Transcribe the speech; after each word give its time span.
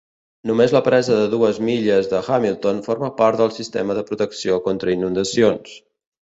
Només 0.51 0.71
la 0.75 0.79
presa 0.85 1.17
de 1.17 1.27
dues 1.33 1.59
milles 1.67 2.09
de 2.13 2.21
Hamilton 2.29 2.79
forma 2.87 3.11
part 3.21 3.43
del 3.43 3.53
sistema 3.59 3.99
de 3.99 4.05
protecció 4.09 4.59
contra 4.71 4.97
inundacions. 4.97 5.79